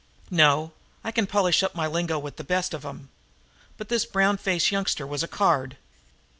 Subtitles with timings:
[0.31, 0.71] "No,
[1.03, 3.09] I can polish up my lingo with the best of 'em.
[3.77, 5.77] But this brown faced youngster was a card.